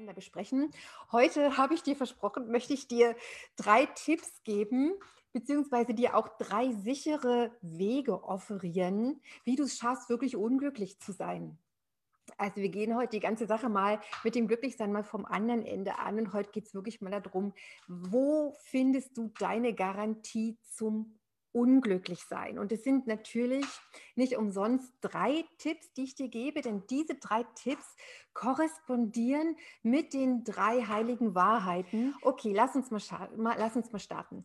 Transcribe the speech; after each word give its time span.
miteinander 0.00 0.14
besprechen. 0.14 0.70
Heute 1.12 1.56
habe 1.56 1.74
ich 1.74 1.82
dir 1.82 1.96
versprochen, 1.96 2.50
möchte 2.50 2.72
ich 2.72 2.88
dir 2.88 3.14
drei 3.56 3.86
Tipps 3.86 4.42
geben, 4.44 4.94
beziehungsweise 5.32 5.94
dir 5.94 6.16
auch 6.16 6.28
drei 6.38 6.72
sichere 6.72 7.52
Wege 7.60 8.24
offerieren, 8.24 9.20
wie 9.44 9.56
du 9.56 9.64
es 9.64 9.76
schaffst, 9.76 10.08
wirklich 10.08 10.36
unglücklich 10.36 10.98
zu 11.00 11.12
sein. 11.12 11.58
Also 12.38 12.56
wir 12.56 12.68
gehen 12.68 12.96
heute 12.96 13.10
die 13.10 13.20
ganze 13.20 13.46
Sache 13.46 13.68
mal 13.68 14.00
mit 14.24 14.34
dem 14.34 14.46
Glücklichsein 14.46 14.92
mal 14.92 15.04
vom 15.04 15.26
anderen 15.26 15.66
Ende 15.66 15.98
an 15.98 16.18
und 16.18 16.32
heute 16.32 16.50
geht 16.50 16.66
es 16.66 16.74
wirklich 16.74 17.00
mal 17.00 17.10
darum, 17.10 17.52
wo 17.88 18.56
findest 18.62 19.16
du 19.18 19.32
deine 19.38 19.74
Garantie 19.74 20.56
zum 20.62 21.19
unglücklich 21.52 22.24
sein. 22.24 22.58
Und 22.58 22.72
es 22.72 22.84
sind 22.84 23.06
natürlich 23.06 23.66
nicht 24.14 24.36
umsonst 24.36 24.92
drei 25.00 25.44
Tipps, 25.58 25.92
die 25.92 26.04
ich 26.04 26.14
dir 26.14 26.28
gebe, 26.28 26.60
denn 26.60 26.86
diese 26.88 27.16
drei 27.16 27.44
Tipps 27.54 27.96
korrespondieren 28.32 29.56
mit 29.82 30.12
den 30.12 30.44
drei 30.44 30.82
heiligen 30.82 31.34
Wahrheiten. 31.34 32.14
Okay, 32.22 32.52
lass 32.52 32.76
uns 32.76 32.90
mal, 32.90 33.00
lass 33.36 33.76
uns 33.76 33.90
mal 33.92 33.98
starten. 33.98 34.44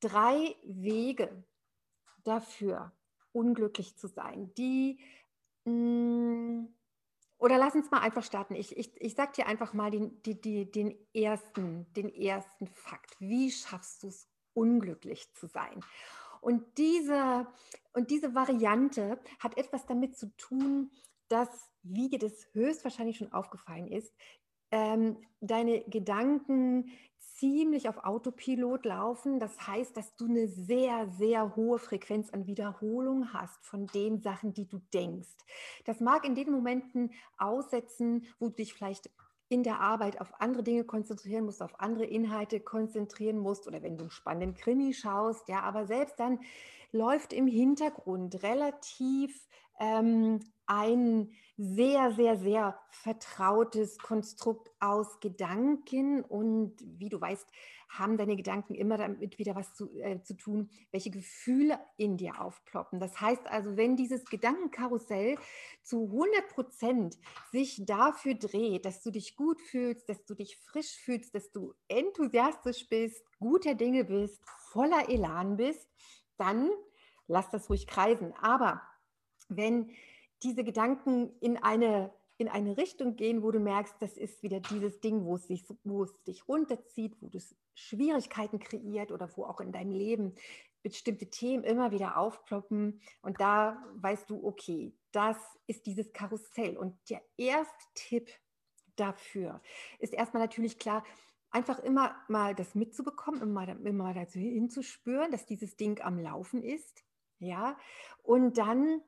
Drei 0.00 0.56
Wege 0.64 1.44
dafür, 2.24 2.92
unglücklich 3.32 3.96
zu 3.96 4.08
sein, 4.08 4.52
die... 4.54 4.98
Mm, 5.64 6.66
oder 7.38 7.58
lass 7.58 7.74
uns 7.74 7.90
mal 7.90 8.00
einfach 8.00 8.24
starten. 8.24 8.54
Ich, 8.54 8.76
ich, 8.76 8.98
ich 9.00 9.14
sage 9.14 9.32
dir 9.36 9.46
einfach 9.46 9.74
mal 9.74 9.90
den, 9.90 10.22
die, 10.22 10.40
die, 10.40 10.70
den, 10.70 10.96
ersten, 11.12 11.92
den 11.92 12.08
ersten 12.08 12.66
Fakt. 12.66 13.14
Wie 13.20 13.50
schaffst 13.50 14.02
du 14.02 14.08
es, 14.08 14.26
unglücklich 14.54 15.32
zu 15.34 15.46
sein? 15.46 15.84
Und 16.46 16.78
diese, 16.78 17.48
und 17.92 18.12
diese 18.12 18.36
Variante 18.36 19.18
hat 19.40 19.58
etwas 19.58 19.84
damit 19.84 20.16
zu 20.16 20.28
tun, 20.36 20.92
dass, 21.26 21.48
wie 21.82 22.08
dir 22.08 22.20
das 22.20 22.46
höchstwahrscheinlich 22.52 23.16
schon 23.16 23.32
aufgefallen 23.32 23.88
ist, 23.88 24.14
ähm, 24.70 25.16
deine 25.40 25.82
Gedanken 25.88 26.92
ziemlich 27.18 27.88
auf 27.88 28.04
Autopilot 28.04 28.84
laufen. 28.84 29.40
Das 29.40 29.66
heißt, 29.66 29.96
dass 29.96 30.14
du 30.14 30.26
eine 30.26 30.46
sehr, 30.46 31.08
sehr 31.08 31.56
hohe 31.56 31.80
Frequenz 31.80 32.30
an 32.30 32.46
Wiederholung 32.46 33.32
hast 33.32 33.66
von 33.66 33.88
den 33.88 34.20
Sachen, 34.20 34.54
die 34.54 34.68
du 34.68 34.78
denkst. 34.94 35.34
Das 35.84 35.98
mag 35.98 36.24
in 36.24 36.36
den 36.36 36.52
Momenten 36.52 37.10
aussetzen, 37.38 38.24
wo 38.38 38.50
du 38.50 38.54
dich 38.54 38.72
vielleicht 38.72 39.10
in 39.48 39.62
der 39.62 39.80
Arbeit 39.80 40.20
auf 40.20 40.40
andere 40.40 40.62
Dinge 40.62 40.84
konzentrieren 40.84 41.44
musst, 41.44 41.62
auf 41.62 41.80
andere 41.80 42.04
Inhalte 42.04 42.60
konzentrieren 42.60 43.38
musst 43.38 43.66
oder 43.66 43.82
wenn 43.82 43.96
du 43.96 44.04
einen 44.04 44.10
spannenden 44.10 44.54
Krimi 44.54 44.92
schaust, 44.92 45.48
ja, 45.48 45.60
aber 45.60 45.86
selbst 45.86 46.18
dann 46.18 46.40
läuft 46.92 47.32
im 47.32 47.46
Hintergrund 47.46 48.42
relativ 48.42 49.46
ähm, 49.78 50.40
ein 50.66 51.30
sehr, 51.56 52.12
sehr, 52.12 52.36
sehr 52.36 52.78
vertrautes 52.90 53.98
Konstrukt 53.98 54.70
aus 54.80 55.20
Gedanken 55.20 56.22
und 56.22 56.74
wie 56.82 57.08
du 57.08 57.20
weißt, 57.20 57.48
haben 57.88 58.16
deine 58.16 58.36
Gedanken 58.36 58.74
immer 58.74 58.98
damit 58.98 59.38
wieder 59.38 59.54
was 59.54 59.74
zu, 59.74 59.90
äh, 60.00 60.20
zu 60.22 60.34
tun, 60.34 60.68
welche 60.90 61.10
Gefühle 61.10 61.78
in 61.96 62.16
dir 62.16 62.40
aufploppen. 62.40 63.00
Das 63.00 63.20
heißt 63.20 63.46
also, 63.46 63.76
wenn 63.76 63.96
dieses 63.96 64.24
Gedankenkarussell 64.24 65.36
zu 65.82 66.06
100 66.06 66.48
Prozent 66.48 67.18
sich 67.52 67.84
dafür 67.86 68.34
dreht, 68.34 68.84
dass 68.84 69.02
du 69.02 69.10
dich 69.10 69.36
gut 69.36 69.60
fühlst, 69.60 70.08
dass 70.08 70.24
du 70.24 70.34
dich 70.34 70.58
frisch 70.58 70.96
fühlst, 70.96 71.34
dass 71.34 71.50
du 71.52 71.74
enthusiastisch 71.88 72.88
bist, 72.88 73.24
guter 73.38 73.74
Dinge 73.74 74.04
bist, 74.04 74.42
voller 74.72 75.08
Elan 75.08 75.56
bist, 75.56 75.88
dann 76.36 76.70
lass 77.28 77.50
das 77.50 77.70
ruhig 77.70 77.86
kreisen. 77.86 78.34
Aber 78.34 78.82
wenn 79.48 79.90
diese 80.42 80.64
Gedanken 80.64 81.30
in 81.40 81.56
eine 81.56 82.12
in 82.38 82.48
eine 82.48 82.76
Richtung 82.76 83.16
gehen, 83.16 83.42
wo 83.42 83.50
du 83.50 83.58
merkst, 83.58 83.94
das 84.00 84.16
ist 84.16 84.42
wieder 84.42 84.60
dieses 84.60 85.00
Ding, 85.00 85.24
wo 85.24 85.36
es, 85.36 85.46
sich, 85.46 85.64
wo 85.84 86.04
es 86.04 86.22
dich 86.24 86.46
runterzieht, 86.46 87.16
wo 87.20 87.30
es 87.32 87.56
Schwierigkeiten 87.74 88.58
kreiert 88.58 89.10
oder 89.10 89.30
wo 89.36 89.44
auch 89.44 89.60
in 89.60 89.72
deinem 89.72 89.92
Leben 89.92 90.34
bestimmte 90.82 91.28
Themen 91.30 91.64
immer 91.64 91.90
wieder 91.92 92.18
aufploppen. 92.18 93.00
Und 93.22 93.40
da 93.40 93.82
weißt 93.94 94.28
du, 94.28 94.46
okay, 94.46 94.94
das 95.12 95.38
ist 95.66 95.86
dieses 95.86 96.12
Karussell. 96.12 96.76
Und 96.76 96.96
der 97.08 97.22
erste 97.38 97.84
Tipp 97.94 98.28
dafür 98.96 99.62
ist 99.98 100.12
erstmal 100.12 100.42
natürlich 100.42 100.78
klar, 100.78 101.04
einfach 101.50 101.78
immer 101.78 102.14
mal 102.28 102.54
das 102.54 102.74
mitzubekommen, 102.74 103.40
immer, 103.40 103.68
immer 103.68 104.12
dazu 104.12 104.38
hinzuspüren, 104.38 105.30
dass 105.30 105.46
dieses 105.46 105.76
Ding 105.76 106.00
am 106.02 106.18
Laufen 106.18 106.62
ist. 106.62 107.02
Ja, 107.38 107.78
und 108.22 108.58
dann 108.58 109.02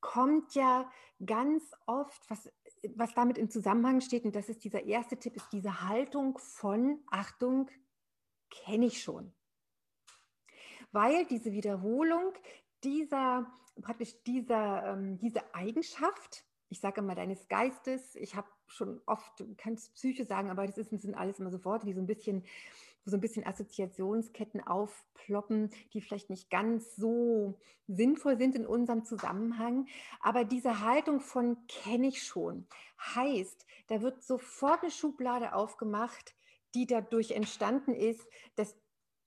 kommt 0.00 0.54
ja 0.54 0.90
ganz 1.24 1.62
oft, 1.86 2.28
was 2.28 2.50
was 2.94 3.14
damit 3.14 3.38
im 3.38 3.50
Zusammenhang 3.50 4.00
steht, 4.00 4.24
und 4.24 4.34
das 4.34 4.48
ist 4.48 4.64
dieser 4.64 4.84
erste 4.84 5.16
Tipp, 5.18 5.36
ist 5.36 5.52
diese 5.52 5.88
Haltung 5.88 6.38
von, 6.38 7.00
Achtung, 7.10 7.70
kenne 8.50 8.86
ich 8.86 9.02
schon. 9.02 9.32
Weil 10.92 11.26
diese 11.26 11.52
Wiederholung 11.52 12.32
dieser, 12.82 13.46
praktisch 13.82 14.22
dieser, 14.24 14.94
ähm, 14.94 15.18
diese 15.18 15.54
Eigenschaft, 15.54 16.44
ich 16.68 16.80
sage 16.80 17.00
immer 17.00 17.14
deines 17.14 17.48
Geistes, 17.48 18.14
ich 18.14 18.34
habe 18.34 18.48
schon 18.66 19.00
oft, 19.06 19.38
du 19.40 19.54
kannst 19.56 19.94
Psyche 19.94 20.24
sagen, 20.24 20.50
aber 20.50 20.66
das, 20.66 20.76
sind 20.76 21.14
alles 21.14 21.38
immer 21.38 21.50
so 21.50 21.64
Worte, 21.64 21.86
die 21.86 21.92
so 21.92 22.00
ein 22.00 22.06
bisschen 22.06 22.44
wo 23.04 23.10
so 23.10 23.16
ein 23.16 23.20
bisschen 23.20 23.46
Assoziationsketten 23.46 24.66
aufploppen, 24.66 25.70
die 25.92 26.00
vielleicht 26.00 26.30
nicht 26.30 26.50
ganz 26.50 26.96
so 26.96 27.58
sinnvoll 27.86 28.38
sind 28.38 28.54
in 28.54 28.66
unserem 28.66 29.04
Zusammenhang. 29.04 29.86
Aber 30.20 30.44
diese 30.44 30.80
Haltung 30.80 31.20
von 31.20 31.56
kenne 31.66 32.08
ich 32.08 32.22
schon 32.22 32.66
heißt, 33.14 33.66
da 33.88 34.02
wird 34.02 34.22
sofort 34.22 34.82
eine 34.82 34.90
Schublade 34.90 35.54
aufgemacht, 35.54 36.34
die 36.74 36.86
dadurch 36.86 37.32
entstanden 37.32 37.94
ist, 37.94 38.26
dass 38.56 38.76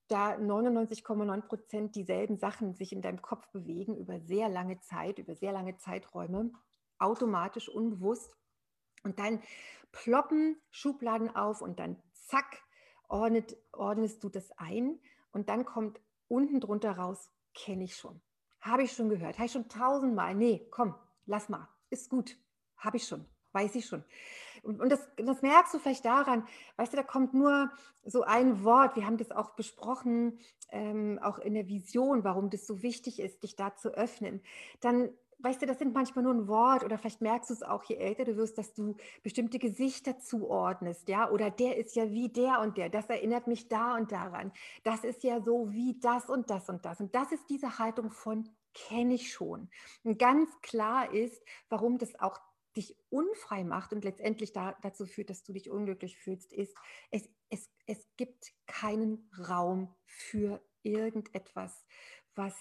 da 0.08 0.34
99,9 0.34 1.42
Prozent 1.42 1.96
dieselben 1.96 2.38
Sachen 2.38 2.74
sich 2.76 2.94
in 2.94 3.02
deinem 3.02 3.22
Kopf 3.22 3.48
bewegen 3.50 3.98
über 3.98 4.20
sehr 4.20 4.50
lange 4.50 4.80
Zeit, 4.80 5.18
über 5.18 5.36
sehr 5.36 5.52
lange 5.52 5.78
Zeiträume, 5.78 6.52
automatisch, 7.00 7.70
unbewusst. 7.70 8.36
Und 9.04 9.20
dann 9.20 9.42
ploppen 9.92 10.62
Schubladen 10.72 11.36
auf 11.36 11.62
und 11.62 11.80
dann 11.80 12.02
zack, 12.14 12.64
ordnet, 13.14 13.56
ordnest 13.72 14.24
du 14.24 14.30
das 14.30 14.52
ein 14.58 15.00
und 15.32 15.48
dann 15.48 15.66
kommt 15.66 16.02
unten 16.28 16.60
drunter 16.60 16.94
raus, 16.94 17.32
kenne 17.54 17.84
ich 17.84 17.96
schon. 17.96 18.20
Habe 18.60 18.84
ich 18.84 18.94
schon 18.94 19.10
gehört, 19.10 19.38
habe 19.38 19.46
ich 19.46 19.52
schon 19.52 19.70
tausendmal. 19.70 20.34
Nee, 20.34 20.68
komm, 20.72 20.96
lass 21.26 21.48
mal, 21.48 21.70
ist 21.92 22.10
gut, 22.10 22.38
habe 22.78 22.98
ich 22.98 23.08
schon, 23.08 23.26
weiß 23.52 23.76
ich 23.76 23.86
schon. 23.86 24.04
Und, 24.64 24.82
und 24.82 24.90
das, 24.90 25.08
das, 25.18 25.42
merkst 25.42 25.74
du 25.74 25.80
vielleicht 25.80 26.06
daran, 26.06 26.48
weißt 26.78 26.94
du, 26.94 26.98
da 26.98 27.04
kommt 27.04 27.34
nur 27.34 27.70
so 28.04 28.24
ein 28.24 28.64
Wort, 28.64 28.96
wir 28.96 29.06
haben 29.06 29.18
das 29.18 29.32
auch 29.32 29.52
besprochen, 29.52 30.40
ähm, 30.70 31.20
auch 31.22 31.38
in 31.38 31.54
der 31.54 31.68
Vision, 31.68 32.24
warum 32.24 32.50
das 32.50 32.66
so 32.66 32.82
wichtig 32.82 33.20
ist, 33.20 33.44
dich 33.44 33.56
da 33.56 33.76
zu 33.76 33.90
öffnen. 33.90 34.42
Dann 34.80 35.10
weißt 35.44 35.62
du, 35.62 35.66
das 35.66 35.78
sind 35.78 35.94
manchmal 35.94 36.24
nur 36.24 36.34
ein 36.34 36.48
Wort 36.48 36.84
oder 36.84 36.98
vielleicht 36.98 37.22
merkst 37.22 37.50
du 37.50 37.54
es 37.54 37.64
auch, 37.64 37.84
je 37.84 37.98
älter 37.98 38.24
du 38.24 38.38
wirst, 38.38 38.58
dass 38.58 38.74
du 38.74 38.96
bestimmte 39.22 39.60
Gesichter 39.60 40.20
zuordnest, 40.20 41.10
ja, 41.10 41.30
oder 41.30 41.52
der 41.52 41.78
ist 41.78 41.96
ja 41.96 42.10
wie 42.12 42.30
der 42.30 42.62
und 42.62 42.78
der, 42.78 42.90
das 42.90 43.10
erinnert 43.10 43.48
mich 43.48 43.68
da 43.68 43.96
und 43.96 44.12
daran, 44.12 44.52
das 44.84 45.04
ist 45.04 45.24
ja 45.24 45.42
so 45.42 45.72
wie 45.72 46.00
das 46.00 46.30
und 46.30 46.50
das 46.50 46.70
und 46.70 46.86
das. 46.86 47.00
Und 47.02 47.14
das 47.14 47.32
ist 47.32 47.50
diese 47.50 47.78
Haltung 47.78 48.10
von 48.10 48.50
kenne 48.74 49.14
ich 49.14 49.32
schon. 49.32 49.70
Und 50.04 50.18
ganz 50.18 50.50
klar 50.62 51.14
ist, 51.14 51.44
warum 51.70 51.98
das 51.98 52.20
auch 52.20 52.40
dich 52.76 52.98
unfrei 53.10 53.64
macht 53.64 53.94
und 53.94 54.04
letztendlich 54.04 54.52
da, 54.52 54.76
dazu 54.82 55.06
führt, 55.06 55.30
dass 55.30 55.44
du 55.44 55.54
dich 55.54 55.70
unglücklich 55.70 56.18
fühlst, 56.18 56.52
ist, 56.52 56.76
es, 57.12 57.30
es, 57.50 57.70
es 57.86 58.08
gibt 58.18 58.52
keinen 58.66 59.30
Raum 59.48 59.94
für 60.06 60.60
irgendetwas, 60.82 61.86
was 62.36 62.56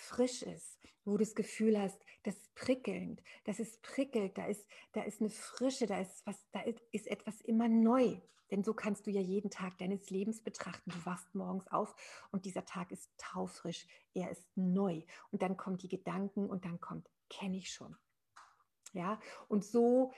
frisch 0.00 0.42
ist, 0.42 0.78
wo 1.04 1.12
du 1.12 1.18
das 1.18 1.34
Gefühl 1.34 1.78
hast, 1.78 2.04
das 2.22 2.36
ist 2.36 2.54
prickelnd, 2.54 3.22
das 3.44 3.60
ist 3.60 3.82
prickelt, 3.82 4.36
da 4.36 4.46
ist, 4.46 4.66
da 4.92 5.02
ist 5.02 5.20
eine 5.20 5.30
Frische, 5.30 5.86
da 5.86 6.00
ist 6.00 6.26
was, 6.26 6.36
da 6.52 6.60
ist, 6.92 7.06
etwas 7.06 7.40
immer 7.42 7.68
neu. 7.68 8.20
Denn 8.50 8.64
so 8.64 8.74
kannst 8.74 9.06
du 9.06 9.10
ja 9.10 9.20
jeden 9.20 9.50
Tag 9.50 9.78
deines 9.78 10.10
Lebens 10.10 10.42
betrachten. 10.42 10.90
Du 10.90 11.06
wachst 11.06 11.34
morgens 11.34 11.68
auf 11.68 11.94
und 12.32 12.44
dieser 12.44 12.64
Tag 12.64 12.90
ist 12.90 13.08
taufrisch, 13.16 13.86
er 14.12 14.30
ist 14.30 14.44
neu. 14.56 15.02
Und 15.30 15.42
dann 15.42 15.56
kommen 15.56 15.78
die 15.78 15.88
Gedanken 15.88 16.50
und 16.50 16.64
dann 16.64 16.80
kommt, 16.80 17.08
kenne 17.28 17.56
ich 17.56 17.72
schon. 17.72 17.96
Ja, 18.92 19.20
und 19.46 19.64
so 19.64 20.12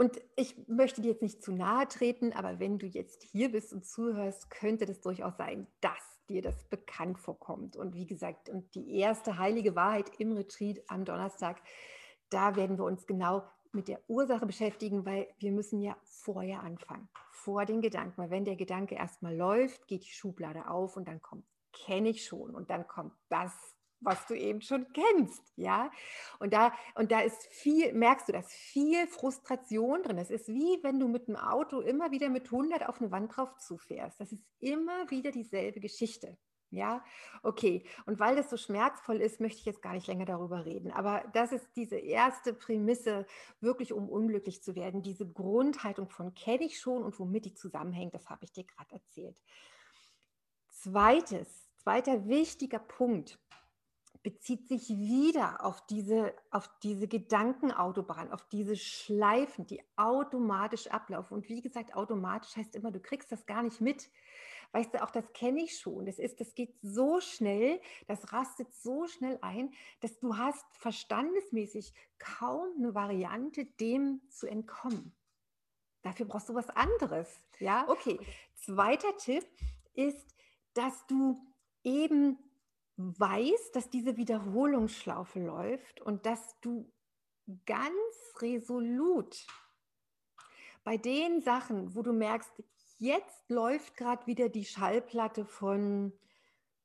und 0.00 0.22
ich 0.36 0.56
möchte 0.68 1.02
dir 1.02 1.10
jetzt 1.10 1.22
nicht 1.22 1.42
zu 1.42 1.50
nahe 1.50 1.88
treten, 1.88 2.32
aber 2.32 2.60
wenn 2.60 2.78
du 2.78 2.86
jetzt 2.86 3.24
hier 3.24 3.50
bist 3.50 3.72
und 3.72 3.84
zuhörst, 3.84 4.48
könnte 4.48 4.86
das 4.86 5.00
durchaus 5.00 5.36
sein, 5.36 5.66
dass 5.80 6.17
dir 6.28 6.42
das 6.42 6.64
bekannt 6.64 7.18
vorkommt. 7.18 7.76
Und 7.76 7.94
wie 7.94 8.06
gesagt, 8.06 8.48
und 8.48 8.74
die 8.74 8.98
erste 8.98 9.38
heilige 9.38 9.74
Wahrheit 9.74 10.10
im 10.18 10.32
Retreat 10.32 10.82
am 10.88 11.04
Donnerstag, 11.04 11.60
da 12.30 12.56
werden 12.56 12.78
wir 12.78 12.84
uns 12.84 13.06
genau 13.06 13.42
mit 13.72 13.88
der 13.88 14.00
Ursache 14.08 14.46
beschäftigen, 14.46 15.04
weil 15.04 15.28
wir 15.38 15.52
müssen 15.52 15.80
ja 15.80 15.96
vorher 16.04 16.62
anfangen, 16.62 17.08
vor 17.30 17.64
den 17.64 17.80
Gedanken. 17.80 18.22
Weil 18.22 18.30
wenn 18.30 18.44
der 18.44 18.56
Gedanke 18.56 18.94
erstmal 18.94 19.36
läuft, 19.36 19.86
geht 19.86 20.04
die 20.04 20.12
Schublade 20.12 20.68
auf 20.68 20.96
und 20.96 21.06
dann 21.08 21.20
kommt, 21.20 21.44
kenne 21.72 22.08
ich 22.10 22.24
schon 22.24 22.54
und 22.54 22.70
dann 22.70 22.86
kommt 22.86 23.12
das 23.28 23.52
was 24.00 24.26
du 24.26 24.34
eben 24.34 24.60
schon 24.60 24.86
kennst, 24.92 25.52
ja. 25.56 25.90
Und 26.38 26.52
da, 26.52 26.72
und 26.94 27.10
da 27.10 27.20
ist 27.20 27.46
viel, 27.50 27.92
merkst 27.92 28.28
du, 28.28 28.32
da 28.32 28.40
ist 28.40 28.52
viel 28.52 29.06
Frustration 29.06 30.02
drin. 30.02 30.16
Das 30.16 30.30
ist 30.30 30.48
wie 30.48 30.78
wenn 30.82 31.00
du 31.00 31.08
mit 31.08 31.28
dem 31.28 31.36
Auto 31.36 31.80
immer 31.80 32.10
wieder 32.10 32.28
mit 32.28 32.44
100 32.46 32.88
auf 32.88 33.00
eine 33.00 33.10
Wand 33.10 33.36
drauf 33.36 33.56
zufährst. 33.58 34.20
Das 34.20 34.32
ist 34.32 34.44
immer 34.60 35.10
wieder 35.10 35.30
dieselbe 35.30 35.80
Geschichte. 35.80 36.36
Ja, 36.70 37.02
okay. 37.42 37.82
Und 38.04 38.20
weil 38.20 38.36
das 38.36 38.50
so 38.50 38.58
schmerzvoll 38.58 39.22
ist, 39.22 39.40
möchte 39.40 39.58
ich 39.58 39.64
jetzt 39.64 39.80
gar 39.80 39.94
nicht 39.94 40.06
länger 40.06 40.26
darüber 40.26 40.66
reden. 40.66 40.92
Aber 40.92 41.24
das 41.32 41.52
ist 41.52 41.66
diese 41.76 41.96
erste 41.96 42.52
Prämisse, 42.52 43.26
wirklich 43.60 43.94
um 43.94 44.08
unglücklich 44.08 44.62
zu 44.62 44.74
werden. 44.74 45.02
Diese 45.02 45.26
Grundhaltung 45.26 46.10
von 46.10 46.34
kenne 46.34 46.64
ich 46.64 46.78
schon 46.78 47.02
und 47.02 47.18
womit 47.18 47.46
die 47.46 47.54
zusammenhängt, 47.54 48.14
das 48.14 48.28
habe 48.28 48.44
ich 48.44 48.52
dir 48.52 48.64
gerade 48.64 48.96
erzählt. 48.96 49.40
Zweites, 50.68 51.70
zweiter 51.78 52.28
wichtiger 52.28 52.78
Punkt, 52.80 53.38
bezieht 54.22 54.68
sich 54.68 54.88
wieder 54.88 55.64
auf 55.64 55.84
diese, 55.86 56.34
auf 56.50 56.68
diese 56.82 57.08
Gedankenautobahn, 57.08 58.32
auf 58.32 58.44
diese 58.48 58.76
Schleifen, 58.76 59.66
die 59.66 59.82
automatisch 59.96 60.88
ablaufen. 60.88 61.34
Und 61.34 61.48
wie 61.48 61.60
gesagt, 61.60 61.94
automatisch 61.94 62.56
heißt 62.56 62.74
immer, 62.74 62.90
du 62.90 63.00
kriegst 63.00 63.30
das 63.32 63.46
gar 63.46 63.62
nicht 63.62 63.80
mit. 63.80 64.10
Weißt 64.72 64.92
du, 64.92 65.02
auch 65.02 65.10
das 65.10 65.32
kenne 65.32 65.62
ich 65.62 65.78
schon. 65.78 66.04
Das 66.04 66.18
ist, 66.18 66.40
das 66.40 66.54
geht 66.54 66.74
so 66.82 67.20
schnell, 67.20 67.80
das 68.06 68.32
rastet 68.32 68.72
so 68.74 69.06
schnell 69.06 69.38
ein, 69.40 69.72
dass 70.00 70.18
du 70.18 70.36
hast 70.36 70.66
verstandesmäßig 70.76 71.94
kaum 72.18 72.68
eine 72.76 72.94
Variante, 72.94 73.64
dem 73.64 74.20
zu 74.28 74.46
entkommen. 74.46 75.14
Dafür 76.02 76.26
brauchst 76.26 76.48
du 76.48 76.54
was 76.54 76.68
anderes. 76.70 77.28
Ja, 77.58 77.88
okay. 77.88 78.20
Zweiter 78.54 79.16
Tipp 79.16 79.44
ist, 79.94 80.34
dass 80.74 81.06
du 81.06 81.40
eben 81.82 82.38
weißt, 82.98 83.74
dass 83.74 83.88
diese 83.90 84.16
Wiederholungsschlaufe 84.16 85.40
läuft 85.40 86.00
und 86.02 86.26
dass 86.26 86.60
du 86.60 86.92
ganz 87.64 87.94
resolut 88.40 89.46
bei 90.84 90.96
den 90.96 91.40
Sachen, 91.40 91.94
wo 91.94 92.02
du 92.02 92.12
merkst, 92.12 92.50
jetzt 92.98 93.48
läuft 93.48 93.96
gerade 93.96 94.26
wieder 94.26 94.48
die 94.48 94.64
Schallplatte 94.64 95.44
von, 95.44 96.12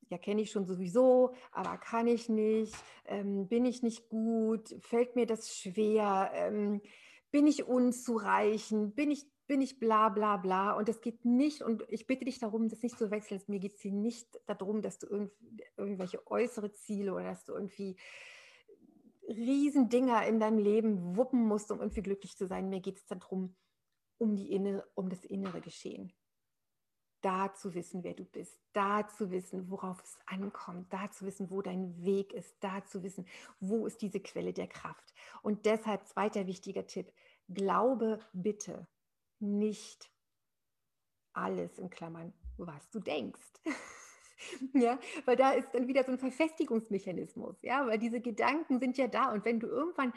ja, 0.09 0.17
kenne 0.19 0.41
ich 0.41 0.51
schon 0.51 0.67
sowieso, 0.67 1.33
aber 1.51 1.77
kann 1.77 2.07
ich 2.07 2.29
nicht, 2.29 2.75
ähm, 3.05 3.47
bin 3.47 3.65
ich 3.65 3.81
nicht 3.81 4.09
gut, 4.09 4.75
fällt 4.81 5.15
mir 5.15 5.25
das 5.25 5.55
schwer, 5.57 6.31
ähm, 6.35 6.81
bin 7.31 7.47
ich 7.47 7.63
unzureichend, 7.63 8.95
bin 8.95 9.09
ich 9.09 9.25
bin 9.47 9.61
ich 9.61 9.79
bla 9.79 10.09
bla 10.09 10.37
bla 10.37 10.71
und 10.73 10.87
es 10.89 11.01
geht 11.01 11.25
nicht, 11.25 11.61
und 11.61 11.83
ich 11.89 12.07
bitte 12.07 12.25
dich 12.25 12.39
darum, 12.39 12.69
das 12.69 12.81
nicht 12.81 12.97
zu 12.97 13.11
wechseln, 13.11 13.41
mir 13.47 13.59
geht 13.59 13.75
es 13.75 13.81
hier 13.81 13.91
nicht 13.91 14.39
darum, 14.47 14.81
dass 14.81 14.99
du 14.99 15.07
irgend, 15.07 15.31
irgendwelche 15.77 16.25
äußere 16.27 16.71
Ziele 16.71 17.13
oder 17.13 17.25
dass 17.25 17.43
du 17.45 17.53
irgendwie 17.53 17.97
Riesendinger 19.27 20.25
in 20.27 20.39
deinem 20.39 20.59
Leben 20.59 21.15
wuppen 21.15 21.45
musst, 21.45 21.71
um 21.71 21.79
irgendwie 21.79 22.01
glücklich 22.01 22.37
zu 22.37 22.45
sein. 22.45 22.69
Mir 22.69 22.81
geht 22.81 22.97
es 22.97 23.05
darum, 23.05 23.55
um, 24.17 24.35
die 24.35 24.51
innere, 24.51 24.87
um 24.95 25.09
das 25.09 25.23
innere 25.25 25.61
Geschehen. 25.61 26.13
Da 27.21 27.53
zu 27.53 27.73
wissen, 27.73 28.03
wer 28.03 28.13
du 28.13 28.25
bist, 28.25 28.59
da 28.73 29.07
zu 29.07 29.31
wissen, 29.31 29.69
worauf 29.69 30.03
es 30.03 30.17
ankommt, 30.25 30.91
da 30.91 31.09
zu 31.09 31.25
wissen, 31.25 31.49
wo 31.49 31.61
dein 31.61 32.03
Weg 32.03 32.33
ist, 32.33 32.57
da 32.59 32.83
zu 32.83 33.01
wissen, 33.01 33.25
wo 33.61 33.85
ist 33.85 34.01
diese 34.01 34.19
Quelle 34.19 34.51
der 34.51 34.67
Kraft. 34.67 35.13
Und 35.41 35.65
deshalb 35.65 36.05
zweiter 36.05 36.47
wichtiger 36.47 36.85
Tipp, 36.85 37.13
glaube 37.47 38.19
bitte 38.33 38.87
nicht 39.43 40.09
alles 41.33 41.77
in 41.77 41.89
Klammern, 41.89 42.33
was 42.57 42.89
du 42.89 42.99
denkst. 42.99 43.41
ja, 44.73 44.99
weil 45.25 45.35
da 45.35 45.51
ist 45.51 45.69
dann 45.73 45.87
wieder 45.87 46.03
so 46.03 46.11
ein 46.11 46.17
Verfestigungsmechanismus, 46.17 47.61
ja, 47.61 47.85
weil 47.87 47.97
diese 47.97 48.21
Gedanken 48.21 48.79
sind 48.79 48.97
ja 48.97 49.07
da 49.07 49.31
und 49.31 49.45
wenn 49.45 49.59
du 49.59 49.67
irgendwann 49.67 50.13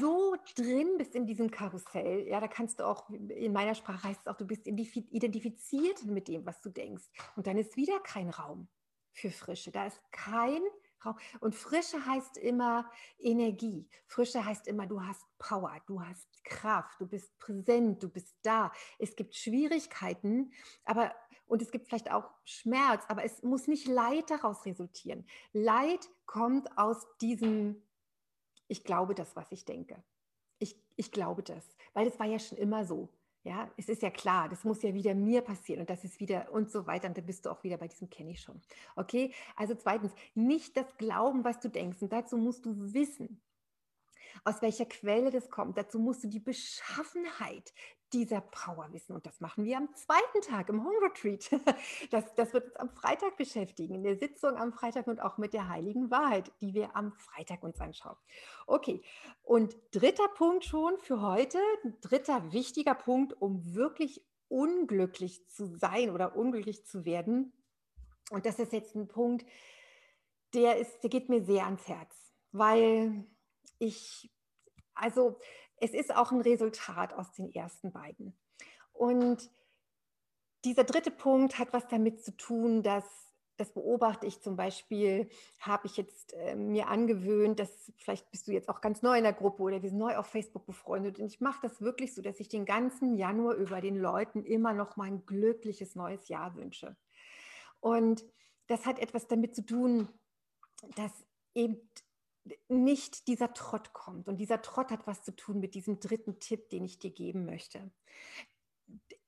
so 0.00 0.36
drin 0.56 0.96
bist 0.98 1.14
in 1.14 1.26
diesem 1.26 1.50
Karussell, 1.50 2.26
ja, 2.26 2.40
da 2.40 2.48
kannst 2.48 2.80
du 2.80 2.86
auch, 2.86 3.08
in 3.10 3.52
meiner 3.52 3.74
Sprache 3.74 4.08
heißt 4.08 4.20
es 4.22 4.26
auch, 4.26 4.36
du 4.36 4.46
bist 4.46 4.66
identifiziert 4.66 6.04
mit 6.04 6.28
dem, 6.28 6.44
was 6.46 6.60
du 6.60 6.70
denkst 6.70 7.04
und 7.36 7.46
dann 7.46 7.58
ist 7.58 7.76
wieder 7.76 7.98
kein 8.00 8.30
Raum 8.30 8.68
für 9.12 9.30
Frische, 9.30 9.70
da 9.70 9.86
ist 9.86 10.00
kein 10.10 10.62
und 11.40 11.54
Frische 11.54 12.04
heißt 12.04 12.38
immer 12.38 12.90
Energie. 13.18 13.88
Frische 14.06 14.44
heißt 14.44 14.66
immer, 14.66 14.86
du 14.86 15.02
hast 15.02 15.22
Power, 15.38 15.76
du 15.86 16.00
hast 16.00 16.44
Kraft, 16.44 17.00
du 17.00 17.06
bist 17.06 17.36
präsent, 17.38 18.02
du 18.02 18.08
bist 18.08 18.36
da. 18.42 18.72
Es 18.98 19.16
gibt 19.16 19.34
Schwierigkeiten, 19.34 20.52
aber 20.84 21.14
und 21.46 21.62
es 21.62 21.70
gibt 21.70 21.88
vielleicht 21.88 22.10
auch 22.10 22.30
Schmerz, 22.44 23.04
aber 23.08 23.24
es 23.24 23.42
muss 23.42 23.68
nicht 23.68 23.86
Leid 23.86 24.30
daraus 24.30 24.64
resultieren. 24.64 25.26
Leid 25.52 26.08
kommt 26.26 26.78
aus 26.78 27.06
diesem, 27.20 27.82
ich 28.66 28.84
glaube 28.84 29.14
das, 29.14 29.36
was 29.36 29.52
ich 29.52 29.64
denke. 29.64 30.02
Ich, 30.58 30.76
ich 30.96 31.12
glaube 31.12 31.42
das, 31.42 31.76
weil 31.92 32.06
es 32.06 32.18
war 32.18 32.26
ja 32.26 32.38
schon 32.38 32.58
immer 32.58 32.84
so. 32.84 33.10
Ja, 33.44 33.70
es 33.76 33.90
ist 33.90 34.00
ja 34.00 34.08
klar, 34.08 34.48
das 34.48 34.64
muss 34.64 34.82
ja 34.82 34.94
wieder 34.94 35.14
mir 35.14 35.42
passieren 35.42 35.82
und 35.82 35.90
das 35.90 36.02
ist 36.02 36.18
wieder 36.18 36.50
und 36.50 36.70
so 36.70 36.86
weiter. 36.86 37.08
Und 37.08 37.18
da 37.18 37.20
bist 37.20 37.44
du 37.44 37.50
auch 37.50 37.62
wieder 37.62 37.76
bei 37.76 37.88
diesem 37.88 38.08
kenne 38.08 38.30
ich 38.30 38.40
schon. 38.40 38.60
Okay, 38.96 39.34
also 39.54 39.74
zweitens, 39.74 40.12
nicht 40.34 40.78
das 40.78 40.96
Glauben, 40.96 41.44
was 41.44 41.60
du 41.60 41.68
denkst. 41.68 42.00
Und 42.00 42.10
dazu 42.10 42.38
musst 42.38 42.64
du 42.64 42.94
wissen, 42.94 43.42
aus 44.44 44.62
welcher 44.62 44.86
Quelle 44.86 45.30
das 45.30 45.50
kommt. 45.50 45.76
Dazu 45.76 45.98
musst 45.98 46.24
du 46.24 46.28
die 46.28 46.40
Beschaffenheit 46.40 47.74
dieser 48.14 48.40
Power 48.40 48.88
wissen. 48.92 49.14
Und 49.14 49.26
das 49.26 49.40
machen 49.40 49.64
wir 49.64 49.76
am 49.76 49.92
zweiten 49.94 50.40
Tag 50.40 50.68
im 50.68 50.84
Home 50.84 50.98
Retreat. 51.02 51.50
Das, 52.10 52.24
das 52.36 52.52
wird 52.52 52.66
uns 52.66 52.76
am 52.76 52.90
Freitag 52.90 53.36
beschäftigen, 53.36 53.94
in 53.94 54.04
der 54.04 54.16
Sitzung 54.16 54.56
am 54.56 54.72
Freitag 54.72 55.06
und 55.06 55.20
auch 55.20 55.38
mit 55.38 55.52
der 55.52 55.68
heiligen 55.68 56.10
Wahrheit, 56.10 56.52
die 56.60 56.74
wir 56.74 56.94
am 56.94 57.12
Freitag 57.12 57.62
uns 57.62 57.80
anschauen. 57.80 58.16
Okay, 58.66 59.02
und 59.42 59.76
dritter 59.90 60.28
Punkt 60.28 60.64
schon 60.64 60.98
für 60.98 61.20
heute, 61.20 61.58
dritter 62.00 62.52
wichtiger 62.52 62.94
Punkt, 62.94 63.40
um 63.40 63.74
wirklich 63.74 64.24
unglücklich 64.48 65.48
zu 65.48 65.66
sein 65.66 66.10
oder 66.10 66.36
unglücklich 66.36 66.86
zu 66.86 67.04
werden. 67.04 67.52
Und 68.30 68.46
das 68.46 68.58
ist 68.58 68.72
jetzt 68.72 68.94
ein 68.94 69.08
Punkt, 69.08 69.44
der, 70.54 70.78
ist, 70.78 71.02
der 71.02 71.10
geht 71.10 71.28
mir 71.28 71.42
sehr 71.42 71.64
ans 71.64 71.88
Herz, 71.88 72.14
weil 72.52 73.24
ich, 73.78 74.30
also 74.94 75.38
es 75.84 75.92
ist 75.92 76.16
auch 76.16 76.32
ein 76.32 76.40
Resultat 76.40 77.12
aus 77.12 77.30
den 77.32 77.52
ersten 77.52 77.92
beiden. 77.92 78.34
Und 78.92 79.50
dieser 80.64 80.84
dritte 80.84 81.10
Punkt 81.10 81.58
hat 81.58 81.72
was 81.74 81.86
damit 81.88 82.24
zu 82.24 82.34
tun, 82.36 82.82
dass 82.82 83.04
das 83.56 83.70
beobachte 83.72 84.26
ich 84.26 84.40
zum 84.40 84.56
Beispiel, 84.56 85.28
habe 85.60 85.86
ich 85.86 85.96
jetzt 85.96 86.32
äh, 86.32 86.56
mir 86.56 86.88
angewöhnt, 86.88 87.60
dass 87.60 87.92
vielleicht 87.98 88.28
bist 88.32 88.48
du 88.48 88.52
jetzt 88.52 88.68
auch 88.68 88.80
ganz 88.80 89.02
neu 89.02 89.16
in 89.16 89.22
der 89.22 89.32
Gruppe 89.32 89.62
oder 89.62 89.80
wir 89.80 89.90
sind 89.90 89.98
neu 89.98 90.16
auf 90.16 90.26
Facebook 90.26 90.66
befreundet. 90.66 91.20
Und 91.20 91.26
ich 91.26 91.40
mache 91.40 91.60
das 91.62 91.80
wirklich 91.80 92.14
so, 92.14 92.22
dass 92.22 92.40
ich 92.40 92.48
den 92.48 92.64
ganzen 92.64 93.16
Januar 93.16 93.54
über 93.54 93.80
den 93.80 93.96
Leuten 93.96 94.42
immer 94.42 94.72
noch 94.72 94.96
mal 94.96 95.04
ein 95.04 95.24
glückliches 95.24 95.94
neues 95.94 96.28
Jahr 96.28 96.56
wünsche. 96.56 96.96
Und 97.78 98.24
das 98.66 98.86
hat 98.86 98.98
etwas 98.98 99.28
damit 99.28 99.54
zu 99.54 99.64
tun, 99.64 100.08
dass 100.96 101.12
eben 101.54 101.78
nicht 102.68 103.26
dieser 103.28 103.54
Trott 103.54 103.92
kommt. 103.92 104.28
Und 104.28 104.38
dieser 104.38 104.62
Trott 104.62 104.90
hat 104.90 105.06
was 105.06 105.22
zu 105.22 105.34
tun 105.34 105.60
mit 105.60 105.74
diesem 105.74 106.00
dritten 106.00 106.40
Tipp, 106.40 106.68
den 106.70 106.84
ich 106.84 106.98
dir 106.98 107.10
geben 107.10 107.46
möchte. 107.46 107.90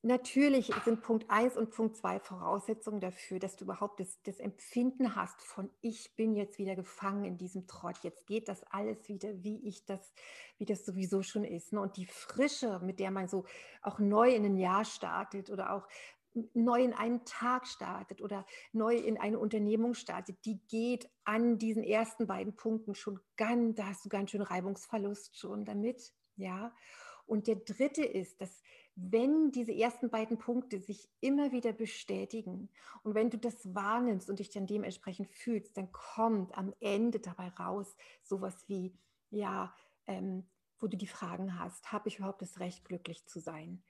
Natürlich 0.03 0.71
sind 0.85 1.01
Punkt 1.01 1.29
1 1.31 1.57
und 1.57 1.71
Punkt 1.71 1.97
2 1.97 2.21
Voraussetzungen 2.21 3.01
dafür, 3.01 3.41
dass 3.41 3.57
du 3.57 3.65
überhaupt 3.65 3.99
das, 3.99 4.23
das, 4.23 4.39
Empfinden 4.39 5.17
hast 5.17 5.43
von 5.43 5.69
ich 5.81 6.15
bin 6.15 6.37
jetzt 6.37 6.59
wieder 6.59 6.77
gefangen 6.77 7.25
in 7.25 7.39
diesem 7.39 7.67
Trott. 7.67 7.97
Jetzt 8.03 8.25
geht 8.27 8.49
das 8.49 8.63
alles 8.65 9.09
wieder, 9.09 9.43
wie 9.43 9.67
ich 9.67 9.85
das, 9.85 10.13
wie 10.59 10.65
das 10.65 10.87
sowieso 10.87 11.23
schon 11.23 11.43
ist. 11.43 11.73
Ne? 11.73 11.81
Und 11.81 11.97
die 11.97 12.07
Frische, 12.07 12.79
mit 12.85 13.01
der 13.01 13.11
man 13.11 13.27
so 13.27 13.47
auch 13.83 13.99
neu 13.99 14.33
in 14.33 14.45
ein 14.45 14.59
Jahr 14.59 14.85
startet 14.85 15.51
oder 15.51 15.73
auch 15.73 15.89
neu 16.55 16.83
in 16.83 16.93
einen 16.93 17.25
Tag 17.25 17.67
startet 17.67 18.21
oder 18.23 18.47
neu 18.73 18.97
in 18.97 19.19
eine 19.19 19.39
Unternehmung 19.39 19.95
startet, 19.95 20.45
die 20.45 20.61
geht 20.69 21.09
an 21.25 21.59
diesen 21.59 21.85
ersten 21.85 22.27
beiden 22.27 22.57
Punkten 22.57 22.95
schon 22.95 23.21
ganz, 23.37 23.77
da 23.77 23.87
hast 23.87 24.05
du 24.05 24.09
ganz 24.09 24.31
schön 24.31 24.43
Reibungsverlust 24.43 25.39
schon 25.39 25.65
damit, 25.65 26.13
ja. 26.37 26.75
Und 27.27 27.49
der 27.49 27.57
dritte 27.57 28.05
ist, 28.05 28.41
dass 28.41 28.63
wenn 28.95 29.51
diese 29.51 29.75
ersten 29.75 30.09
beiden 30.09 30.39
Punkte 30.39 30.81
sich 30.81 31.11
immer 31.21 31.53
wieder 31.53 31.73
bestätigen 31.73 32.71
und 33.03 33.15
wenn 33.15 33.29
du 33.31 33.37
das 33.37 33.75
wahrnimmst 33.75 34.31
und 34.31 34.39
dich 34.39 34.49
dann 34.49 34.67
dementsprechend 34.67 35.29
fühlst, 35.29 35.77
dann 35.77 35.93
kommt 35.93 36.57
am 36.57 36.73
Ende 36.81 37.21
dabei 37.21 37.49
raus 37.49 37.95
sowas 38.23 38.65
wie, 38.69 38.97
ja, 39.31 39.75
ähm, 40.07 40.49
wo 40.79 40.87
du 40.87 40.97
die 40.97 41.07
Fragen 41.07 41.59
hast, 41.59 41.93
habe 41.93 42.09
ich 42.09 42.19
überhaupt 42.19 42.43
das 42.43 42.61
Recht, 42.61 42.85
glücklich 42.85 43.27
zu 43.27 43.41
sein? 43.41 43.83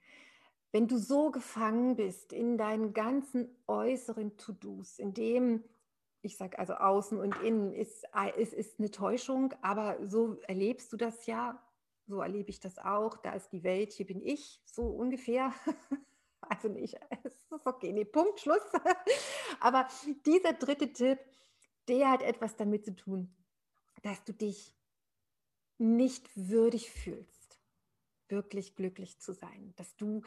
Wenn 0.71 0.87
du 0.87 0.97
so 0.97 1.31
gefangen 1.31 1.95
bist 1.95 2.33
in 2.33 2.57
deinen 2.57 2.93
ganzen 2.93 3.49
äußeren 3.67 4.37
To-Dos, 4.37 4.99
in 4.99 5.13
dem, 5.13 5.63
ich 6.21 6.37
sage 6.37 6.59
also 6.59 6.73
außen 6.73 7.19
und 7.19 7.35
innen, 7.41 7.73
ist, 7.73 8.05
ist, 8.35 8.53
ist 8.53 8.79
eine 8.79 8.91
Täuschung, 8.91 9.53
aber 9.61 9.97
so 10.05 10.37
erlebst 10.47 10.91
du 10.91 10.97
das 10.97 11.25
ja, 11.25 11.61
so 12.05 12.21
erlebe 12.21 12.49
ich 12.49 12.59
das 12.59 12.77
auch, 12.79 13.17
da 13.17 13.33
ist 13.33 13.49
die 13.49 13.63
Welt, 13.63 13.93
hier 13.93 14.07
bin 14.07 14.21
ich, 14.21 14.61
so 14.65 14.83
ungefähr. 14.83 15.53
Also 16.49 16.69
nicht, 16.69 16.95
es 17.25 17.33
ist 17.33 17.65
okay, 17.65 17.91
nee, 17.91 18.05
Punkt, 18.05 18.39
Schluss. 18.39 18.61
Aber 19.59 19.87
dieser 20.25 20.53
dritte 20.53 20.93
Tipp, 20.93 21.19
der 21.87 22.11
hat 22.11 22.21
etwas 22.21 22.55
damit 22.55 22.85
zu 22.85 22.95
tun, 22.95 23.35
dass 24.03 24.23
du 24.23 24.33
dich 24.33 24.77
nicht 25.77 26.29
würdig 26.35 26.91
fühlst, 26.91 27.36
wirklich 28.29 28.75
glücklich 28.75 29.19
zu 29.19 29.33
sein, 29.33 29.73
dass 29.75 29.95
du 29.95 30.21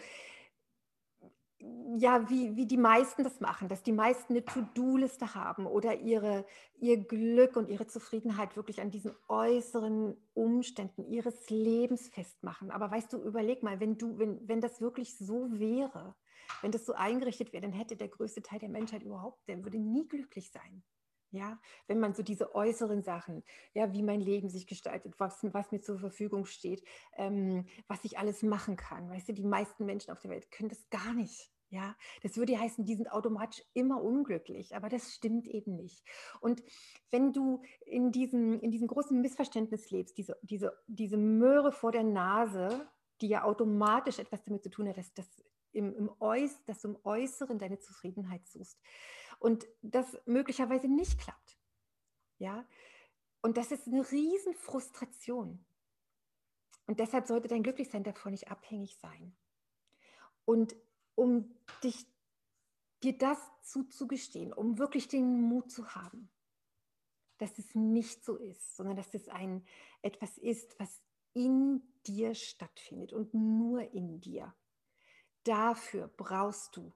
ja, 1.98 2.28
wie, 2.30 2.56
wie 2.56 2.66
die 2.66 2.78
meisten 2.78 3.22
das 3.22 3.40
machen, 3.40 3.68
dass 3.68 3.82
die 3.82 3.92
meisten 3.92 4.32
eine 4.32 4.44
To-Do-Liste 4.44 5.34
haben 5.34 5.66
oder 5.66 6.00
ihre, 6.00 6.46
ihr 6.78 6.96
Glück 6.96 7.56
und 7.56 7.68
ihre 7.68 7.86
Zufriedenheit 7.86 8.56
wirklich 8.56 8.80
an 8.80 8.90
diesen 8.90 9.12
äußeren 9.28 10.16
Umständen 10.32 11.04
ihres 11.04 11.50
Lebens 11.50 12.08
festmachen. 12.08 12.70
Aber 12.70 12.90
weißt 12.90 13.12
du, 13.12 13.18
überleg 13.18 13.62
mal, 13.62 13.78
wenn 13.78 13.98
du, 13.98 14.18
wenn, 14.18 14.48
wenn 14.48 14.60
das 14.62 14.80
wirklich 14.80 15.18
so 15.18 15.48
wäre, 15.58 16.14
wenn 16.62 16.72
das 16.72 16.86
so 16.86 16.94
eingerichtet 16.94 17.52
wäre, 17.52 17.62
dann 17.62 17.72
hätte 17.72 17.96
der 17.96 18.08
größte 18.08 18.42
Teil 18.42 18.58
der 18.58 18.70
Menschheit 18.70 19.02
überhaupt, 19.02 19.46
der 19.46 19.62
würde 19.62 19.78
nie 19.78 20.08
glücklich 20.08 20.50
sein. 20.50 20.82
Ja, 21.32 21.60
wenn 21.86 22.00
man 22.00 22.12
so 22.12 22.24
diese 22.24 22.56
äußeren 22.56 23.02
Sachen, 23.02 23.44
ja, 23.72 23.92
wie 23.92 24.02
mein 24.02 24.20
Leben 24.20 24.48
sich 24.48 24.66
gestaltet, 24.66 25.14
was, 25.18 25.38
was 25.52 25.70
mir 25.70 25.80
zur 25.80 25.98
Verfügung 26.00 26.44
steht, 26.44 26.82
ähm, 27.16 27.66
was 27.86 28.04
ich 28.04 28.18
alles 28.18 28.42
machen 28.42 28.76
kann. 28.76 29.08
Weißt 29.08 29.28
du, 29.28 29.32
die 29.32 29.44
meisten 29.44 29.86
Menschen 29.86 30.10
auf 30.10 30.18
der 30.18 30.30
Welt 30.30 30.50
können 30.50 30.70
das 30.70 30.90
gar 30.90 31.14
nicht. 31.14 31.52
Ja, 31.72 31.96
das 32.24 32.36
würde 32.36 32.58
heißen, 32.58 32.84
die 32.84 32.96
sind 32.96 33.12
automatisch 33.12 33.62
immer 33.74 34.02
unglücklich, 34.02 34.74
aber 34.74 34.88
das 34.88 35.14
stimmt 35.14 35.46
eben 35.46 35.76
nicht. 35.76 36.02
Und 36.40 36.64
wenn 37.12 37.32
du 37.32 37.62
in 37.86 38.10
diesem, 38.10 38.58
in 38.58 38.72
diesem 38.72 38.88
großen 38.88 39.20
Missverständnis 39.20 39.88
lebst, 39.92 40.18
diese, 40.18 40.36
diese, 40.42 40.76
diese 40.88 41.16
Möhre 41.16 41.70
vor 41.70 41.92
der 41.92 42.02
Nase, 42.02 42.88
die 43.20 43.28
ja 43.28 43.44
automatisch 43.44 44.18
etwas 44.18 44.42
damit 44.42 44.64
zu 44.64 44.70
tun 44.70 44.88
hat, 44.88 44.96
dass, 44.96 45.14
dass, 45.14 45.44
im, 45.70 45.94
im 45.94 46.10
Äuß, 46.18 46.64
dass 46.64 46.80
du 46.80 46.88
im 46.88 46.98
Äußeren 47.04 47.60
deine 47.60 47.78
Zufriedenheit 47.78 48.48
suchst, 48.48 48.80
und 49.40 49.66
das 49.82 50.06
möglicherweise 50.26 50.86
nicht 50.86 51.18
klappt. 51.18 51.58
Ja? 52.38 52.64
Und 53.42 53.56
das 53.56 53.72
ist 53.72 53.88
eine 53.88 54.08
Riesenfrustration. 54.08 55.64
Und 56.86 57.00
deshalb 57.00 57.26
sollte 57.26 57.48
dein 57.48 57.62
Glücklichsein 57.62 58.04
davon 58.04 58.32
nicht 58.32 58.50
abhängig 58.50 58.96
sein. 58.98 59.34
Und 60.44 60.76
um 61.14 61.54
dich, 61.82 62.06
dir 63.02 63.16
das 63.16 63.38
zuzugestehen, 63.62 64.52
um 64.52 64.78
wirklich 64.78 65.08
den 65.08 65.40
Mut 65.42 65.70
zu 65.70 65.94
haben, 65.94 66.30
dass 67.38 67.58
es 67.58 67.74
nicht 67.74 68.24
so 68.24 68.36
ist, 68.36 68.76
sondern 68.76 68.96
dass 68.96 69.14
es 69.14 69.28
ein 69.28 69.64
etwas 70.02 70.36
ist, 70.36 70.78
was 70.78 71.00
in 71.32 71.82
dir 72.06 72.34
stattfindet 72.34 73.12
und 73.12 73.32
nur 73.32 73.82
in 73.92 74.20
dir. 74.20 74.54
Dafür 75.44 76.08
brauchst 76.08 76.76
du 76.76 76.92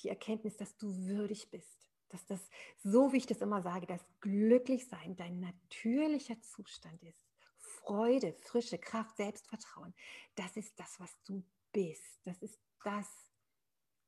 die 0.00 0.08
Erkenntnis, 0.08 0.56
dass 0.56 0.76
du 0.76 0.94
würdig 1.06 1.50
bist. 1.50 1.77
Dass 2.08 2.24
das, 2.26 2.40
so 2.82 3.12
wie 3.12 3.18
ich 3.18 3.26
das 3.26 3.40
immer 3.40 3.62
sage, 3.62 3.86
dass 3.86 4.04
Glücklichsein 4.20 5.16
dein 5.16 5.40
natürlicher 5.40 6.40
Zustand 6.40 7.02
ist. 7.02 7.26
Freude, 7.56 8.32
Frische, 8.32 8.78
Kraft, 8.78 9.16
Selbstvertrauen. 9.16 9.94
Das 10.34 10.56
ist 10.56 10.78
das, 10.78 10.98
was 11.00 11.10
du 11.24 11.42
bist. 11.72 12.20
Das 12.24 12.40
ist 12.42 12.58
das, 12.82 13.06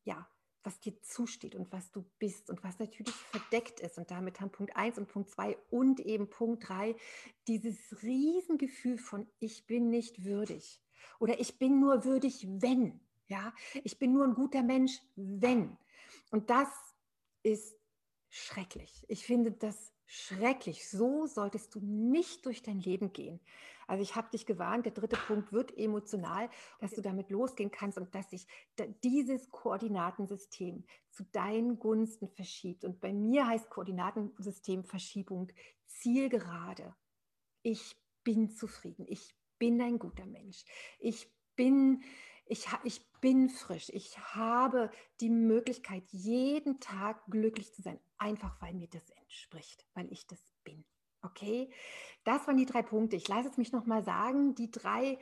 ja, 0.05 0.29
was 0.63 0.81
dir 0.81 1.01
zusteht 1.03 1.55
und 1.55 1.73
was 1.73 1.91
du 1.91 2.05
bist 2.19 2.51
und 2.51 2.63
was 2.63 2.79
natürlich 2.79 3.15
verdeckt 3.15 3.81
ist. 3.81 3.99
Und 3.99 4.11
damit 4.11 4.41
haben 4.41 4.51
Punkt 4.51 4.77
1 4.77 4.99
und 4.99 5.09
Punkt 5.09 5.31
2 5.31 5.57
und 5.71 6.01
eben 6.01 6.29
Punkt 6.29 6.69
3 6.69 6.95
dieses 7.47 8.03
Riesengefühl 8.03 8.99
von 8.99 9.27
ich 9.39 9.67
bin 9.67 9.91
nicht 9.91 10.25
würdig 10.25 10.83
oder 11.19 11.41
ich 11.41 11.59
bin 11.59 11.81
nur 11.81 12.05
würdig, 12.05 12.47
wenn. 12.49 13.01
Ja, 13.29 13.55
ich 13.85 13.99
bin 13.99 14.13
nur 14.13 14.25
ein 14.25 14.35
guter 14.35 14.63
Mensch, 14.63 15.01
wenn. 15.15 15.79
Und 16.31 16.51
das 16.51 16.69
ist 17.43 17.80
schrecklich. 18.31 19.05
Ich 19.09 19.27
finde 19.27 19.53
das 19.53 19.93
schrecklich. 20.07 20.89
So 20.89 21.27
solltest 21.27 21.75
du 21.75 21.81
nicht 21.81 22.47
durch 22.47 22.63
dein 22.63 22.81
Leben 22.81 23.13
gehen. 23.13 23.41
Also 23.87 24.03
ich 24.03 24.15
habe 24.15 24.31
dich 24.31 24.47
gewarnt, 24.47 24.87
der 24.87 24.93
dritte 24.93 25.17
Punkt 25.17 25.53
wird 25.53 25.77
emotional, 25.77 26.49
dass 26.79 26.93
du 26.93 27.03
damit 27.03 27.31
losgehen 27.31 27.73
kannst 27.73 27.99
und 27.99 28.15
dass 28.15 28.31
sich 28.31 28.47
dieses 29.03 29.51
Koordinatensystem 29.51 30.85
zu 31.11 31.25
deinen 31.25 31.79
Gunsten 31.79 32.29
verschiebt. 32.29 32.85
Und 32.85 33.01
bei 33.01 33.13
mir 33.13 33.49
heißt 33.49 33.69
Koordinatensystemverschiebung 33.69 35.49
zielgerade. 35.87 36.95
Ich 37.63 37.97
bin 38.23 38.51
zufrieden. 38.51 39.07
Ich 39.09 39.35
bin 39.59 39.81
ein 39.81 39.99
guter 39.99 40.27
Mensch. 40.27 40.65
Ich 41.01 41.29
bin 41.57 42.03
ich, 42.51 42.67
ich 42.85 43.01
bin 43.21 43.49
frisch, 43.49 43.91
ich 43.91 44.19
habe 44.35 44.91
die 45.21 45.31
Möglichkeit, 45.31 46.03
jeden 46.11 46.81
Tag 46.81 47.23
glücklich 47.29 47.73
zu 47.73 47.83
sein, 47.83 48.01
einfach 48.19 48.61
weil 48.61 48.75
mir 48.75 48.89
das 48.89 49.09
entspricht, 49.11 49.87
weil 49.95 50.11
ich 50.13 50.27
das 50.27 50.41
bin. 50.65 50.85
Okay, 51.23 51.71
das 52.25 52.47
waren 52.47 52.57
die 52.57 52.67
drei 52.67 52.83
Punkte. 52.83 53.17
Ich 53.17 53.29
lasse 53.29 53.49
es 53.49 53.57
mich 53.59 53.73
nochmal 53.73 54.05
sagen. 54.05 54.55
Die 54.55 54.71
drei 54.71 55.19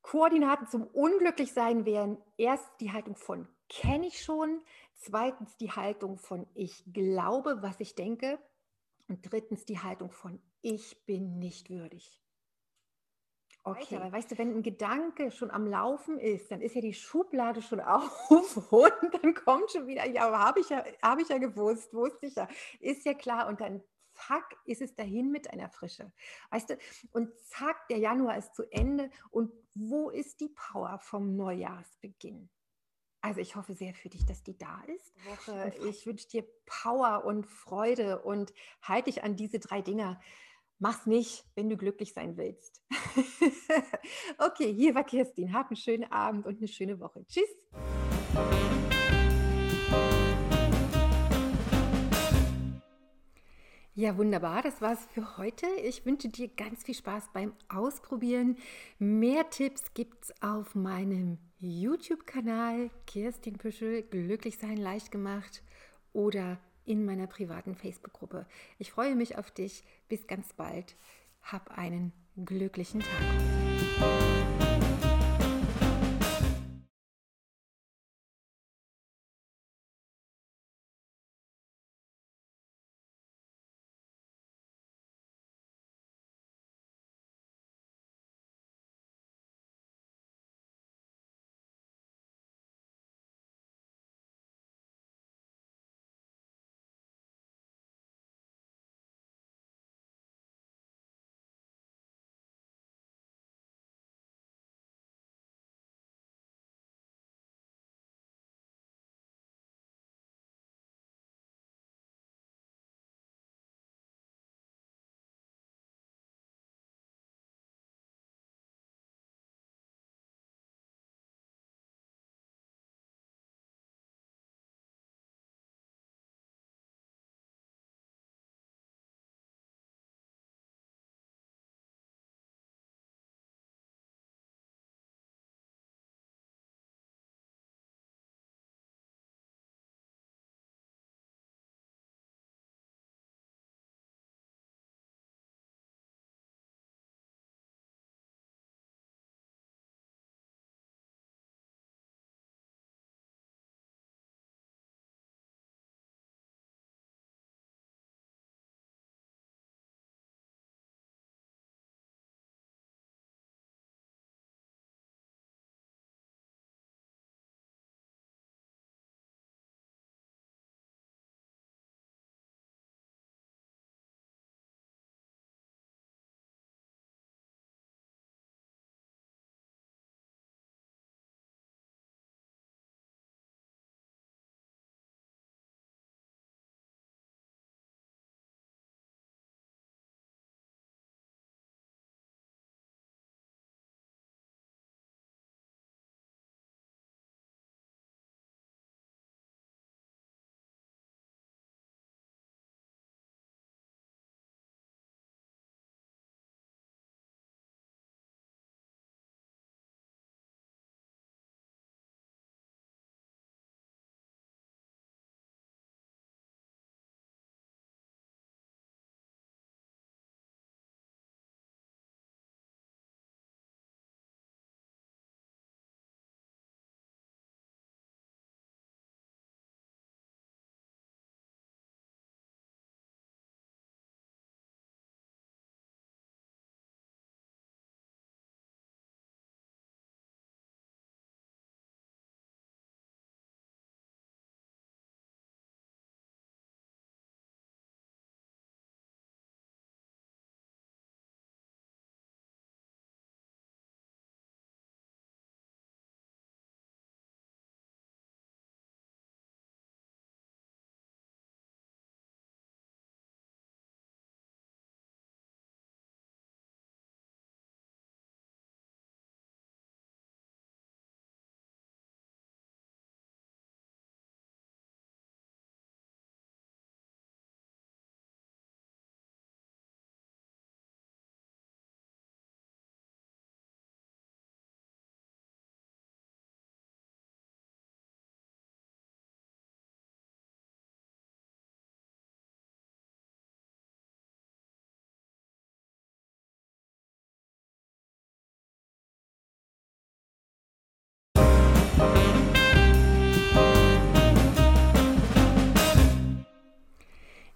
Koordinaten 0.00 0.68
zum 0.68 0.86
Unglücklichsein 0.86 1.84
wären 1.84 2.18
erst 2.36 2.68
die 2.80 2.92
Haltung 2.92 3.16
von 3.16 3.48
kenne 3.68 4.06
ich 4.06 4.22
schon, 4.22 4.62
zweitens 4.94 5.56
die 5.56 5.72
Haltung 5.72 6.18
von 6.18 6.46
ich 6.54 6.82
glaube, 6.92 7.58
was 7.60 7.80
ich 7.80 7.94
denke 7.94 8.38
und 9.08 9.30
drittens 9.30 9.64
die 9.64 9.80
Haltung 9.80 10.10
von 10.10 10.40
ich 10.62 11.04
bin 11.04 11.38
nicht 11.38 11.68
würdig. 11.70 12.22
Okay. 13.70 13.96
Weiter, 13.96 14.04
weil 14.04 14.12
weißt 14.12 14.30
du, 14.30 14.38
wenn 14.38 14.56
ein 14.56 14.62
Gedanke 14.62 15.30
schon 15.30 15.50
am 15.50 15.66
Laufen 15.66 16.18
ist, 16.18 16.50
dann 16.50 16.60
ist 16.60 16.74
ja 16.74 16.80
die 16.80 16.94
Schublade 16.94 17.62
schon 17.62 17.80
auf 17.80 18.72
und 18.72 18.92
dann 19.12 19.34
kommt 19.34 19.70
schon 19.70 19.86
wieder, 19.86 20.06
ja, 20.06 20.30
habe 20.38 20.60
ich, 20.60 20.68
ja, 20.68 20.84
hab 21.02 21.18
ich 21.20 21.28
ja 21.28 21.38
gewusst, 21.38 21.92
wusste 21.94 22.26
ich 22.26 22.34
ja, 22.34 22.48
ist 22.80 23.04
ja 23.04 23.14
klar 23.14 23.48
und 23.48 23.60
dann 23.60 23.82
zack, 24.14 24.56
ist 24.64 24.82
es 24.82 24.94
dahin 24.94 25.30
mit 25.30 25.50
einer 25.50 25.68
Frische. 25.68 26.12
Weißt 26.50 26.70
du, 26.70 26.78
und 27.12 27.38
zack, 27.38 27.88
der 27.88 27.98
Januar 27.98 28.36
ist 28.36 28.54
zu 28.54 28.64
Ende 28.70 29.10
und 29.30 29.52
wo 29.74 30.10
ist 30.10 30.40
die 30.40 30.48
Power 30.48 30.98
vom 30.98 31.36
Neujahrsbeginn? 31.36 32.50
Also 33.20 33.40
ich 33.40 33.56
hoffe 33.56 33.74
sehr 33.74 33.94
für 33.94 34.08
dich, 34.08 34.24
dass 34.26 34.42
die 34.42 34.56
da 34.56 34.80
ist. 34.86 35.12
Woche. 35.24 35.74
Ich 35.88 36.06
wünsche 36.06 36.28
dir 36.28 36.44
Power 36.66 37.24
und 37.24 37.46
Freude 37.46 38.22
und 38.22 38.52
halte 38.80 39.10
dich 39.10 39.24
an 39.24 39.36
diese 39.36 39.58
drei 39.58 39.82
Dinger. 39.82 40.20
Mach's 40.80 41.06
nicht, 41.06 41.44
wenn 41.56 41.68
du 41.68 41.76
glücklich 41.76 42.12
sein 42.12 42.36
willst. 42.36 42.80
okay, 44.38 44.72
hier 44.72 44.94
war 44.94 45.02
Kirstin. 45.02 45.52
Hab 45.52 45.70
einen 45.70 45.76
schönen 45.76 46.10
Abend 46.12 46.46
und 46.46 46.58
eine 46.58 46.68
schöne 46.68 47.00
Woche. 47.00 47.26
Tschüss. 47.26 47.48
Ja, 53.96 54.16
wunderbar. 54.16 54.62
Das 54.62 54.80
war's 54.80 55.04
für 55.12 55.36
heute. 55.36 55.66
Ich 55.82 56.06
wünsche 56.06 56.28
dir 56.28 56.46
ganz 56.46 56.84
viel 56.84 56.94
Spaß 56.94 57.30
beim 57.32 57.52
Ausprobieren. 57.68 58.56
Mehr 59.00 59.50
Tipps 59.50 59.92
gibt's 59.94 60.32
auf 60.40 60.76
meinem 60.76 61.38
YouTube-Kanal 61.58 62.90
Kirstin 63.08 63.58
Püschel. 63.58 64.02
Glücklich 64.04 64.58
sein 64.58 64.76
leicht 64.76 65.10
gemacht 65.10 65.64
oder 66.12 66.60
in 66.88 67.04
meiner 67.04 67.26
privaten 67.26 67.74
Facebook-Gruppe. 67.74 68.46
Ich 68.78 68.90
freue 68.90 69.14
mich 69.14 69.36
auf 69.38 69.50
dich. 69.50 69.84
Bis 70.08 70.26
ganz 70.26 70.52
bald. 70.54 70.96
Hab 71.42 71.76
einen 71.76 72.12
glücklichen 72.36 73.00
Tag. 73.00 74.37